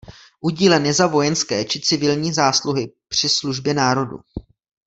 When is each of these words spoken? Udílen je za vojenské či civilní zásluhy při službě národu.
Udílen 0.41 0.85
je 0.85 0.93
za 0.93 1.07
vojenské 1.07 1.65
či 1.65 1.79
civilní 1.79 2.33
zásluhy 2.33 2.91
při 3.07 3.29
službě 3.29 3.73
národu. 3.73 4.19